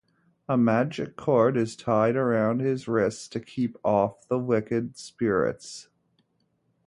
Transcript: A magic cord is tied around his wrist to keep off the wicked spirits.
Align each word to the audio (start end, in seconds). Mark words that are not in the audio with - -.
A 0.49 0.57
magic 0.57 1.15
cord 1.15 1.55
is 1.55 1.75
tied 1.75 2.15
around 2.15 2.59
his 2.59 2.87
wrist 2.87 3.31
to 3.33 3.39
keep 3.39 3.77
off 3.83 4.27
the 4.27 4.39
wicked 4.39 4.97
spirits. 4.97 5.89